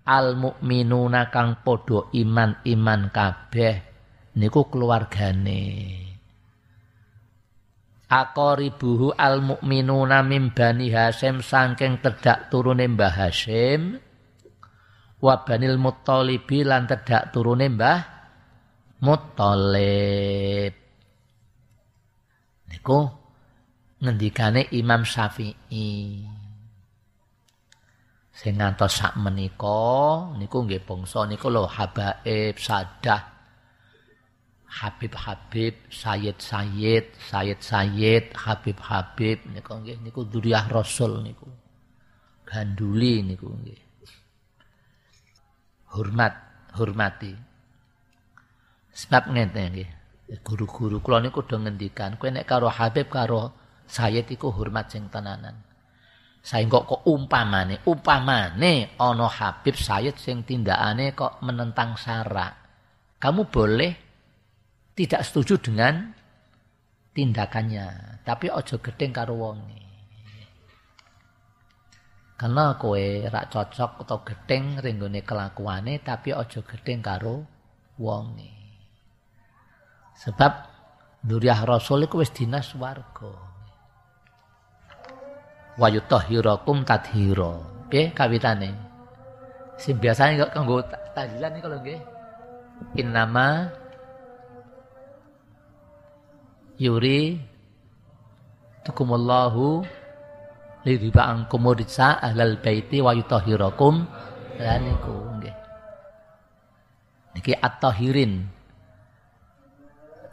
Al 0.06 0.38
mukminuna 0.38 1.34
kang 1.34 1.66
padha 1.66 2.14
iman-iman 2.14 3.10
kabeh 3.10 3.94
niku 4.36 4.67
keluargane. 4.67 5.63
Aqaribuhu 8.06 9.17
al 9.17 9.41
mukminuna 9.41 10.21
mim 10.21 10.54
bani 10.54 10.93
Hasyim 10.93 11.41
saking 11.41 12.06
tedak 12.06 12.54
turune 12.54 12.86
Mbah 12.86 13.17
Hasyim 13.17 13.98
wa 15.26 15.41
banil 15.41 15.82
Muttalibi 15.82 16.62
lan 16.62 16.86
tedak 16.86 17.34
turune 17.34 17.65
Mbah 17.65 18.00
Muttalib. 19.02 20.74
Niku 22.69 23.00
ngendikane 24.06 24.69
Imam 24.78 25.02
Syafi'i. 25.02 25.89
Sing 28.36 28.54
ngantos 28.60 29.00
sak 29.00 29.15
menika 29.17 30.30
niku 30.36 30.67
nggih 30.67 30.84
bangsa 30.84 31.24
niku 31.26 31.48
lho 31.48 31.65
habaib 31.65 32.60
sadah 32.60 33.35
Habib-habib, 34.76 35.88
Sayyid-sayyid, 35.88 37.16
Sayyid-sayyid, 37.32 38.36
Habib-habib 38.36 39.38
niku 39.56 39.72
nggih 39.80 40.04
niku 40.04 40.28
duriyah 40.28 40.68
Rasul 40.68 41.24
niku. 41.24 41.48
Ganduli 42.44 43.24
niku 43.24 43.48
nggih. 43.56 43.82
Hormat, 45.96 46.34
hormati. 46.76 47.32
Sebab 48.92 49.32
ngene 49.32 49.64
nggih. 49.72 49.90
Guru-guru 50.44 51.00
kula 51.00 51.24
niku 51.24 51.48
do 51.48 51.56
ngendikan, 51.56 52.20
kowe 52.20 52.28
nek 52.28 52.44
karo 52.44 52.68
Habib 52.68 53.08
karo 53.08 53.56
Sayyid 53.88 54.28
iku 54.34 54.52
hormat 54.52 54.92
sing 54.92 55.08
tenanan. 55.08 55.56
Saya 56.46 56.70
kok 56.70 57.10
umpamane, 57.10 57.82
umpamane 57.90 58.94
ana 59.02 59.26
Habib 59.26 59.74
Sayyid 59.74 60.20
sing 60.22 60.46
tindakane 60.46 61.18
kok 61.18 61.42
menentang 61.42 61.98
syarak. 61.98 62.54
Kamu 63.18 63.50
boleh 63.50 64.05
tidak 64.95 65.21
setuju 65.27 65.60
dengan 65.60 66.15
tindakannya, 67.12 68.19
tapi 68.23 68.47
ojo 68.47 68.79
gedeng 68.79 69.12
karo 69.12 69.36
wonge. 69.36 69.84
Karena 72.36 72.75
kowe 72.75 72.99
rak 73.31 73.47
cocok 73.47 74.03
atau 74.03 74.19
gedeng 74.27 74.79
ringgone 74.84 75.23
kelakuane 75.23 76.03
tapi 76.03 76.36
ojo 76.36 76.63
gedeng 76.67 76.99
karo 76.99 77.43
wonge. 77.99 78.51
Sebab 80.15 80.53
Nuriyah 81.27 81.63
Rasul 81.63 82.08
iku 82.08 82.19
wis 82.23 82.31
dinas 82.36 82.75
warga. 82.75 83.31
Wa 85.75 85.88
yutahhirakum 85.91 86.88
tadhira. 86.88 87.60
Piye 87.91 88.12
kawitane? 88.15 88.71
Sing 89.75 89.99
biasane 89.99 90.39
kanggo 90.51 90.84
tahlilan 91.15 91.60
iki 91.60 91.67
lho 91.67 91.77
nggih. 91.84 92.01
Innama 92.99 93.71
yuri 96.80 97.40
tukumullahu 98.86 99.82
lidhiba 100.86 101.26
angkum 101.26 101.74
ridsa 101.74 102.22
ahlal 102.22 102.62
baiti 102.62 103.02
wa 103.02 103.12
yutahhirakum. 103.12 104.06
Lan 104.56 104.80
niku 104.88 105.16
nggih. 105.36 105.56
Niki 107.36 107.52
at-tahirin. 107.52 108.34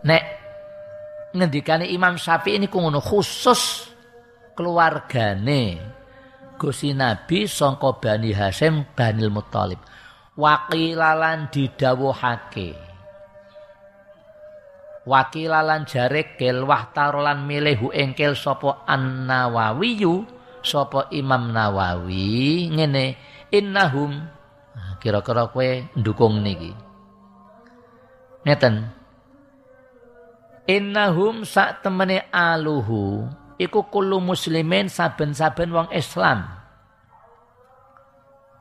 Nek 0.07 0.25
ngendikane 1.35 1.91
Imam 1.91 2.15
Syafi'i 2.15 2.61
niku 2.63 2.79
ngono 2.79 3.03
khusus 3.03 3.91
keluargane 4.55 5.81
Gusti 6.61 6.95
Nabi 6.95 7.51
sangka 7.51 7.99
Bani 7.99 8.31
Hasyim 8.31 8.95
Banil 8.95 9.33
Muthalib 9.33 9.81
wakilalan 10.37 11.49
didhawuhake 11.51 12.92
wakilalan 15.03 15.85
jarek 15.87 16.38
kel 16.38 16.62
wahtarolan 16.67 17.45
milih 17.47 17.91
engkel 17.91 18.38
sapa 18.38 18.87
an-Nawawiyu 18.87 20.27
sapa 20.62 21.11
Imam 21.11 21.51
Nawawi 21.51 22.71
ngene 22.71 23.19
innahum. 23.51 24.12
Nah, 24.73 24.97
kira-kira 25.03 25.51
kowe 25.51 25.69
ndukung 25.99 26.41
niki. 26.41 26.73
Ngeten. 28.47 28.88
Innahum 30.71 31.43
sak 31.43 31.83
temene 31.83 32.31
aluhu 32.31 33.27
iku 33.59 33.91
kullu 33.91 34.23
muslimin 34.23 34.87
saben-saben 34.87 35.75
wong 35.75 35.88
Islam. 35.91 36.47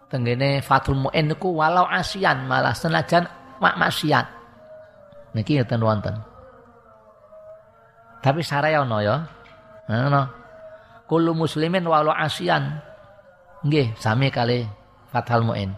Tenggene 0.10 0.60
Fathul 0.60 1.08
Mu'in 1.08 1.32
niku 1.32 1.56
walau 1.56 1.88
asian 1.88 2.44
malah 2.44 2.76
senajan 2.76 3.24
mak 3.62 3.80
maksiat 3.80 4.42
niki 5.36 5.56
ngeten 5.56 5.82
wonten 5.84 6.16
tapi 8.22 8.46
saraya 8.46 8.86
ono 8.86 8.98
ya. 9.02 9.18
Ngono. 9.90 10.24
Kullu 11.10 11.34
muslimin 11.36 11.84
walau 11.84 12.14
asian. 12.14 12.80
Nggih, 13.66 13.98
sami 13.98 14.32
kali 14.32 14.64
Fathal 15.12 15.44
Muin. 15.44 15.74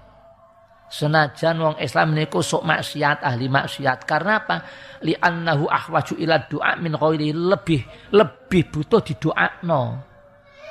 Senajan 0.93 1.58
wong 1.58 1.75
Islam 1.82 2.13
niku 2.13 2.45
sok 2.45 2.69
maksiat, 2.69 3.25
ahli 3.25 3.49
maksiat. 3.49 4.06
Karena 4.06 4.45
apa? 4.45 4.62
Li 5.01 5.17
annahu 5.17 5.65
ahwaju 5.65 6.13
ila 6.21 6.38
doa 6.45 6.77
min 6.77 6.93
ghairi 6.93 7.34
lebih 7.34 7.82
lebih 8.13 8.69
butuh 8.69 9.01
didoakno. 9.01 9.82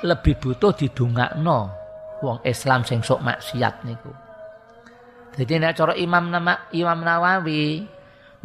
Lebih 0.07 0.39
butuh 0.39 0.71
didongakno 0.71 1.59
wong 2.23 2.39
Islam 2.47 2.87
sing 2.87 3.03
sok 3.03 3.19
maksiat 3.19 3.83
niku. 3.83 4.11
Jadi 5.35 5.59
nek 5.59 5.75
cara 5.75 5.93
Imam 5.99 6.31
nama 6.31 6.71
Imam 6.71 7.03
Nawawi 7.03 7.83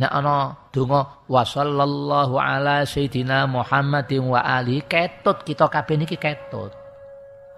ana 0.06 0.54
donga 0.70 1.26
wa 1.26 1.42
sallallahu 1.42 2.38
ala 2.38 2.86
sayidina 2.86 3.50
Muhammadin 3.50 4.22
wa 4.30 4.38
ali 4.38 4.78
ketut 4.86 5.42
kita 5.42 5.66
kabeh 5.66 5.98
niki 5.98 6.14
ketut. 6.14 6.70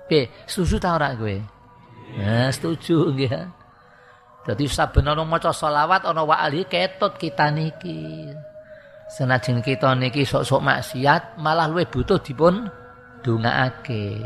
Piye, 0.09 0.33
setuju 0.48 0.81
ta 0.81 0.96
ora 0.96 1.12
kowe? 1.12 1.37
Nah, 2.16 2.48
setuju 2.48 3.12
nggih. 3.12 3.33
Dadi 4.48 4.64
saben 4.64 5.05
ana 5.05 5.20
maca 5.20 5.53
selawat 5.53 6.09
ana 6.09 6.24
wa 6.24 6.40
ali 6.40 6.64
ketut 6.64 7.20
kita 7.20 7.53
niki. 7.53 8.33
Senajan 9.12 9.61
kita 9.61 9.92
niki 9.92 10.24
sok-sok 10.24 10.64
maksiat 10.64 11.37
malah 11.37 11.68
luwih 11.68 11.85
butuh 11.92 12.16
dipun 12.24 12.72
dongaake. 13.20 14.16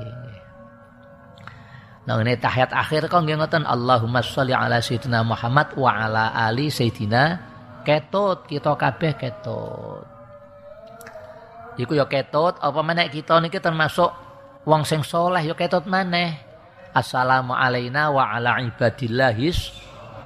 Nah 2.05 2.21
ini 2.21 2.37
tahiyat 2.37 2.69
akhir 2.69 3.09
kok 3.09 3.25
nggih 3.25 3.41
ngoten 3.41 3.65
Allahumma 3.65 4.21
sholli 4.21 4.53
ala 4.53 4.77
sayyidina 4.77 5.25
Muhammad 5.25 5.73
wa 5.73 5.89
ala 5.89 6.37
ali 6.37 6.69
sayyidina 6.69 7.54
ketut 7.85 8.49
kita 8.49 8.75
kabeh 8.75 9.13
ketut. 9.15 10.05
Iku 11.77 11.93
ya 11.93 12.09
ketut 12.09 12.57
apa 12.59 12.81
meneh 12.81 13.13
kita 13.13 13.39
niki 13.39 13.61
termasuk 13.61 14.11
wong 14.65 14.83
sing 14.89 15.05
soleh 15.05 15.45
ya 15.45 15.55
ketut 15.55 15.85
maneh. 15.85 16.41
Assalamu 16.95 17.53
alaina 17.53 18.09
wa 18.09 18.31
ala 18.33 18.63
ibadillahis 18.63 19.75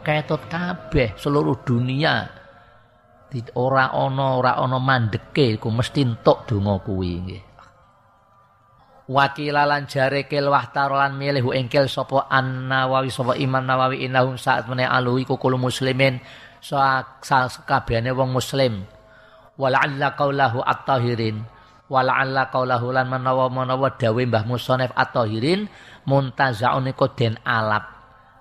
ketut 0.07 0.47
kabeh 0.47 1.19
seluruh 1.19 1.61
dunia. 1.67 2.31
Ora 3.61 3.93
ana 3.93 4.41
ora 4.41 4.57
ana 4.57 4.81
mandeke 4.81 5.61
iku 5.61 5.69
mesti 5.69 6.01
entuk 6.01 6.49
donga 6.49 6.81
kuwi 6.81 7.13
nggih. 7.21 7.43
Wakilalan 9.09 9.89
jare 9.89 10.29
kel 10.29 10.53
wahtarolan 10.53 11.17
milih 11.17 11.49
engkel 11.57 11.89
sapa 11.89 12.29
an 12.29 12.69
nawawi 12.69 13.09
sapa 13.09 13.41
imam 13.41 13.65
nawawi 13.65 14.05
innahum 14.05 14.37
saat 14.37 14.69
meneh 14.69 14.85
alu 14.85 15.17
iku 15.17 15.41
muslimin 15.57 16.21
sakabehane 16.63 18.11
wong 18.15 18.35
muslim. 18.35 18.85
Wala'alla 19.59 20.15
qaulahu 20.15 20.63
at-tahirin. 20.63 21.43
Wala'alla 21.89 22.53
qaulahu 22.53 22.93
lan 22.93 23.09
menawa-menawa 23.09 23.97
dawe 23.97 24.23
Mbah 24.23 24.45
Musonef 24.45 24.93
at-tahirin 24.95 25.67
muntazaun 26.07 26.87
iku 26.93 27.11
den 27.17 27.41
alap. 27.43 27.89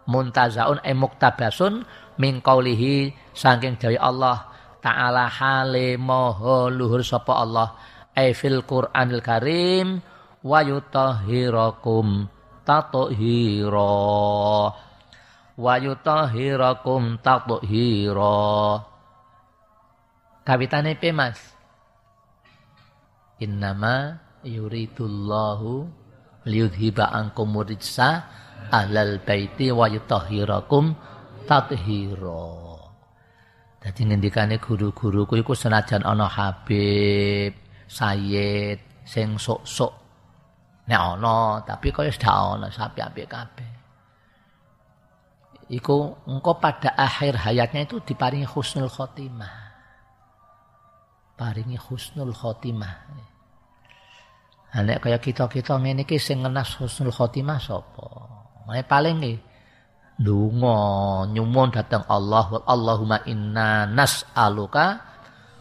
Muntazaun 0.08 0.84
e 0.84 0.94
muktabasun 0.94 1.84
min 2.22 2.40
qaulihi 2.44 3.12
saking 3.36 3.80
dawe 3.80 3.98
Allah 4.00 4.48
taala 4.80 5.28
hale 5.28 5.98
maha 6.00 6.70
luhur 6.70 7.02
sapa 7.02 7.44
Allah. 7.44 7.76
E 8.18 8.34
fil 8.34 8.66
Qur'anil 8.66 9.22
Karim 9.22 10.02
wa 10.42 10.60
yutahhirakum 10.66 12.30
wa 15.58 15.74
yutahhirakum 15.82 17.18
tathira 17.26 18.78
kawitane 20.46 20.94
pe 21.02 21.10
Mas? 21.10 21.42
Innama 23.42 24.22
yuridullahu 24.46 25.90
liyudhiba 26.46 27.10
ankum 27.10 27.58
rijsa 27.66 28.26
ahlal 28.70 29.18
baiti 29.26 29.74
wa 29.74 29.90
yutahhirakum 29.90 30.94
tathira 31.50 32.70
Dadi 33.78 34.02
ngendikane 34.10 34.58
guru-guruku 34.58 35.38
iku 35.38 35.54
senajan 35.54 36.02
ana 36.02 36.26
Habib, 36.26 37.54
Sayyid 37.86 39.06
sing 39.06 39.38
sok-sok. 39.38 39.94
Nek 40.90 40.98
ana 40.98 41.62
tapi 41.62 41.94
kaya 41.94 42.10
sudah 42.10 42.58
ana 42.58 42.68
sapi-apik 42.74 43.30
kabeh 43.30 43.77
iku 45.68 46.16
engkau 46.28 46.60
pada 46.60 46.96
akhir 46.96 47.40
hayatnya 47.40 47.88
itu 47.88 48.00
diparingi 48.04 48.48
husnul 48.48 48.92
khotimah. 48.92 49.68
Paringi 51.38 51.78
husnul 51.78 52.34
khotimah. 52.34 52.96
Nek 54.78 55.00
kaya 55.00 55.18
kita-kita 55.18 55.80
ngene 55.80 56.04
iki 56.04 56.20
sing 56.20 56.44
ngenas 56.44 56.76
husnul 56.80 57.14
khotimah 57.14 57.60
sapa? 57.60 58.08
Mae 58.68 58.84
paling 58.84 59.18
iki 59.24 59.36
ndonga 60.18 60.78
nyuwun 61.30 61.70
dhateng 61.70 62.04
Allah 62.10 62.50
Allahumma 62.66 63.22
inna 63.30 63.86
nas'aluka 63.86 64.98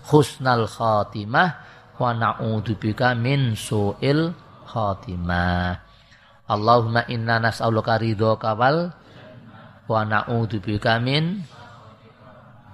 husnal 0.09 0.64
khotimah 0.64 1.49
wa 1.97 2.11
na'udzubika 2.12 3.12
min 3.16 3.53
su'il 3.53 4.33
khatimah. 4.69 5.77
Allahumma 6.47 7.05
inna 7.11 7.42
nas'aluka 7.42 8.01
ridhoka 8.01 8.57
wal 8.57 8.92
wa 9.87 10.03
na'udzubika 10.03 10.99
min 11.03 11.46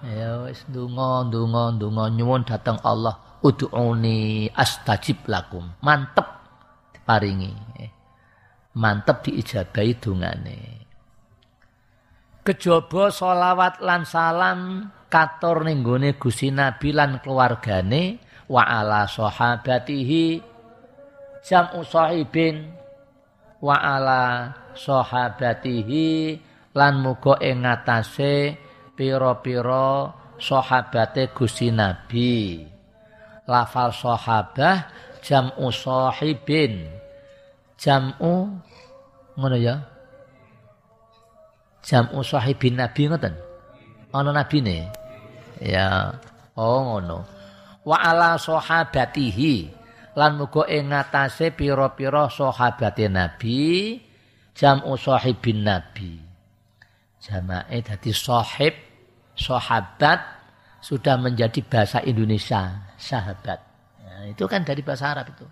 Ya 0.02 0.42
wis 0.42 0.66
donga 0.66 1.30
donga 1.30 1.70
donga 1.78 2.10
nyuwun 2.10 2.42
dateng 2.42 2.82
Allah 2.82 3.38
ud'uni 3.38 4.50
astajib 4.50 5.30
lakum. 5.30 5.78
Mantep 5.78 6.26
diparingi. 6.90 7.54
Mantep 8.74 9.22
diijabahi 9.22 9.92
dongane. 10.02 10.58
Kejaba 12.42 13.14
solawat 13.14 13.78
lan 13.78 14.02
salam 14.02 14.90
katur 15.06 15.62
ning 15.62 15.86
gone 15.86 16.18
Gusti 16.18 16.50
Nabi 16.50 16.90
lan 16.90 17.22
keluargane 17.22 18.18
wa 18.50 18.66
ala 18.66 19.06
sahabatihi 19.06 20.42
jam'u 21.46 21.86
sahibin 21.86 22.74
wa 23.62 23.78
ala 23.78 24.50
sahabatihi 24.74 26.42
lan 26.72 27.04
muga 27.04 27.36
ing 27.44 27.64
ngatasé 27.64 28.56
pira-pira 28.96 30.12
sahabate 30.40 31.32
Gusti 31.32 31.68
Nabi. 31.68 32.64
Lafal 33.44 33.92
sahabah 33.92 34.88
jam'u 35.20 35.68
sahibin. 35.68 36.88
Jam'u 37.76 38.48
ngono 39.36 39.56
ya. 39.58 39.82
Jam'u 41.82 42.22
sahibin 42.22 42.78
nabi 42.78 43.10
ngoten? 43.10 43.34
Ana 44.14 44.30
nabine? 44.30 44.86
Ya 45.58 46.14
oh 46.54 46.78
ngono. 46.86 47.26
Wa 47.82 47.98
ala 47.98 48.38
sahabatihi 48.38 49.82
lan 50.14 50.38
muga 50.38 50.70
ing 50.70 50.94
ngatasé 50.94 51.50
pira-pira 51.50 52.30
sahabate 52.30 53.10
Nabi 53.10 53.98
jam'u 54.54 54.94
sahibin 54.94 55.66
Nabi. 55.66 56.31
Jamae 57.22 57.78
dadi 57.86 58.10
sahib, 58.10 58.74
sahabat 59.38 60.18
sudah 60.82 61.14
menjadi 61.14 61.62
bahasa 61.62 62.02
Indonesia, 62.02 62.90
sahabat. 62.98 63.62
Nah, 64.02 64.26
itu 64.26 64.42
kan 64.50 64.66
dari 64.66 64.82
bahasa 64.82 65.14
Arab 65.14 65.30
itu. 65.30 65.46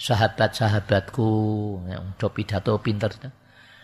Sahabat-sahabatku, 0.00 1.30
yang 1.92 2.16
pidato 2.16 2.72
pinter. 2.80 3.12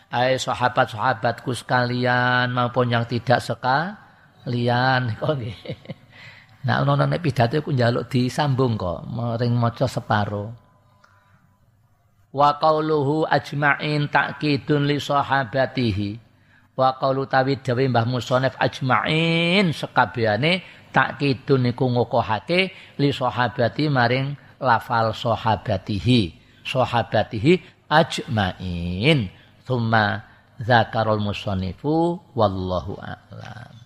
Hai 0.09 0.41
sahabat-sahabatku 0.41 1.53
sekalian 1.53 2.49
maupun 2.57 2.89
yang 2.89 3.05
tidak 3.05 3.45
sekalian. 3.45 5.13
Kok 5.21 5.37
Nah 6.59 6.83
ono 6.83 6.99
nek 6.99 7.23
pidato 7.23 7.55
iku 7.61 7.71
njaluk 7.71 8.11
disambung 8.11 8.75
kok, 8.75 9.07
ring 9.39 9.55
maca 9.55 9.87
separo. 9.87 10.51
Wa 12.35 12.61
qauluhu 12.61 13.25
ajma'in 13.25 14.11
ta'kidun 14.11 14.85
li 14.85 14.99
sahabatihi. 14.99 16.28
Wa 16.79 16.95
qaulu 16.95 17.27
tawi 17.27 17.59
dawe 17.59 17.83
Mbah 17.91 18.07
Musonef 18.07 18.55
ajma'in 18.55 19.75
sekabehane 19.75 20.63
ta'kidun 20.95 21.75
iku 21.75 21.91
ngokohake 21.91 22.71
li 23.03 23.11
sahabati 23.11 23.91
maring 23.91 24.39
lafal 24.63 25.11
sahabatihi. 25.11 26.39
Sahabatihi 26.63 27.83
ajma'in. 27.91 29.27
Thumma 29.67 30.23
zakarul 30.63 31.19
musonifu 31.19 32.23
wallahu 32.39 32.95
a'lam. 33.03 33.78